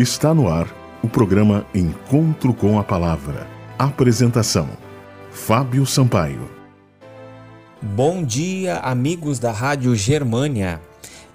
[0.00, 0.66] Está no ar
[1.02, 3.46] o programa Encontro com a Palavra.
[3.78, 4.66] Apresentação:
[5.30, 6.50] Fábio Sampaio.
[7.82, 10.80] Bom dia, amigos da Rádio Germânia.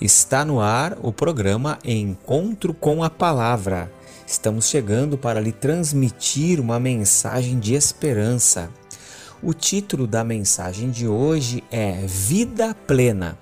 [0.01, 3.91] Está no ar o programa Encontro com a Palavra.
[4.25, 8.71] Estamos chegando para lhe transmitir uma mensagem de esperança.
[9.43, 13.37] O título da mensagem de hoje é Vida Plena.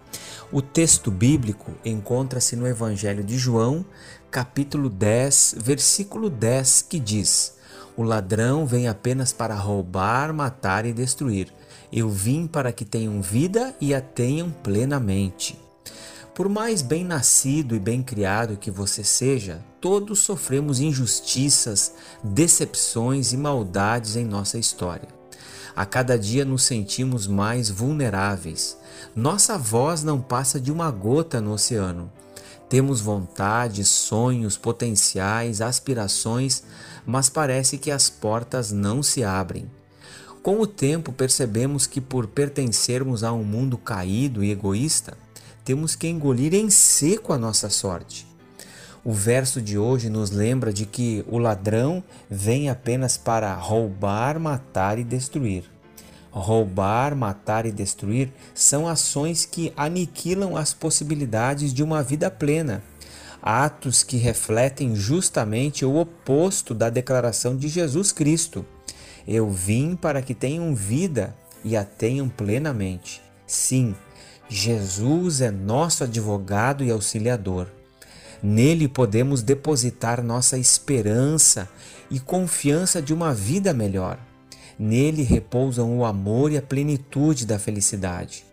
[0.54, 3.84] O texto bíblico encontra-se no Evangelho de João,
[4.30, 7.56] capítulo 10, versículo 10, que diz:
[7.98, 11.52] O ladrão vem apenas para roubar, matar e destruir.
[11.92, 15.60] Eu vim para que tenham vida e a tenham plenamente.
[16.36, 23.38] Por mais bem nascido e bem criado que você seja, todos sofremos injustiças, decepções e
[23.38, 25.23] maldades em nossa história.
[25.76, 28.78] A cada dia nos sentimos mais vulneráveis.
[29.16, 32.12] Nossa voz não passa de uma gota no oceano.
[32.70, 36.64] Temos vontades, sonhos, potenciais, aspirações,
[37.06, 39.70] mas parece que as portas não se abrem.
[40.42, 45.18] Com o tempo, percebemos que, por pertencermos a um mundo caído e egoísta,
[45.64, 48.28] temos que engolir em seco a nossa sorte.
[49.06, 54.98] O verso de hoje nos lembra de que o ladrão vem apenas para roubar, matar
[54.98, 55.66] e destruir.
[56.32, 62.82] Roubar, matar e destruir são ações que aniquilam as possibilidades de uma vida plena,
[63.42, 68.66] atos que refletem justamente o oposto da declaração de Jesus Cristo.
[69.28, 73.22] Eu vim para que tenham vida e a tenham plenamente.
[73.46, 73.94] Sim,
[74.48, 77.68] Jesus é nosso advogado e auxiliador.
[78.44, 81.70] Nele podemos depositar nossa esperança
[82.12, 84.20] e confiança de uma vida melhor.
[84.78, 88.44] Nele repousam o amor e a plenitude da felicidade.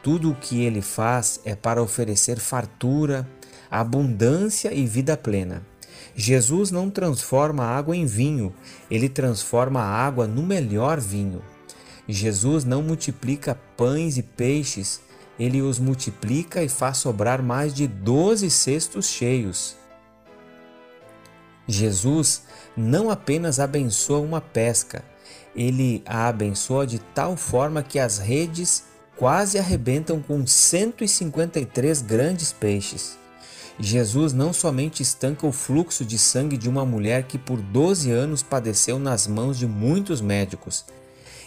[0.00, 3.28] Tudo o que ele faz é para oferecer fartura,
[3.68, 5.66] abundância e vida plena.
[6.14, 8.54] Jesus não transforma água em vinho,
[8.88, 11.42] ele transforma a água no melhor vinho.
[12.06, 15.00] Jesus não multiplica pães e peixes,
[15.42, 19.74] ele os multiplica e faz sobrar mais de doze cestos cheios.
[21.66, 22.44] Jesus
[22.76, 25.04] não apenas abençoa uma pesca,
[25.54, 28.84] ele a abençoa de tal forma que as redes
[29.16, 33.18] quase arrebentam com 153 grandes peixes.
[33.80, 38.44] Jesus não somente estanca o fluxo de sangue de uma mulher que por 12 anos
[38.44, 40.84] padeceu nas mãos de muitos médicos,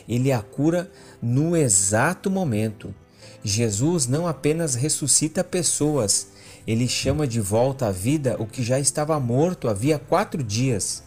[0.06, 0.92] ele a cura
[1.22, 2.94] no exato momento.
[3.44, 6.28] Jesus não apenas ressuscita pessoas,
[6.68, 11.04] ele chama de volta à vida o que já estava morto havia quatro dias.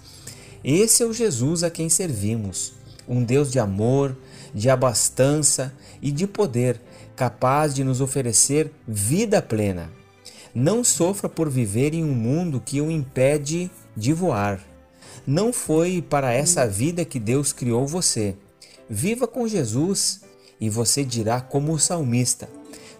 [0.62, 2.72] Esse é o Jesus a quem servimos,
[3.08, 4.16] um Deus de amor,
[4.54, 6.80] de abastança e de poder,
[7.16, 9.90] capaz de nos oferecer vida plena.
[10.54, 14.60] Não sofra por viver em um mundo que o impede de voar.
[15.26, 18.36] Não foi para essa vida que Deus criou você.
[18.88, 20.22] Viva com Jesus
[20.60, 22.48] e você dirá, como o salmista: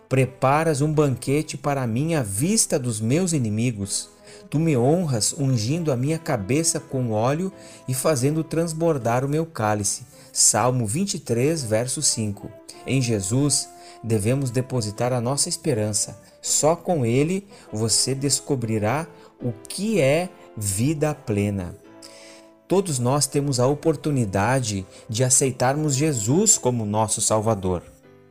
[0.09, 4.09] Preparas um banquete para mim à vista dos meus inimigos.
[4.49, 7.53] Tu me honras ungindo a minha cabeça com óleo
[7.87, 10.07] e fazendo transbordar o meu cálice.
[10.33, 12.51] Salmo 23, verso 5.
[12.87, 13.69] Em Jesus
[14.03, 16.19] devemos depositar a nossa esperança.
[16.41, 19.07] Só com Ele você descobrirá
[19.43, 21.75] o que é vida plena.
[22.69, 27.83] Todos nós temos a oportunidade de aceitarmos Jesus como nosso Salvador.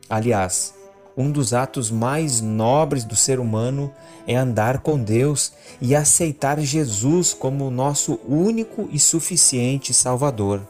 [0.08, 0.72] Aliás,
[1.16, 3.92] um dos atos mais nobres do ser humano
[4.28, 10.62] é andar com Deus e aceitar Jesus como nosso único e suficiente Salvador.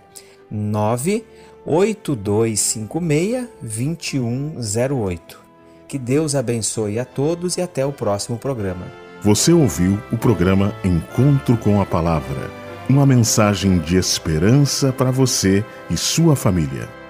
[0.50, 5.40] 98256 2108.
[5.88, 8.84] Que Deus abençoe a todos e até o próximo programa.
[9.22, 12.50] Você ouviu o programa Encontro com a Palavra,
[12.88, 17.01] uma mensagem de esperança para você e sua família.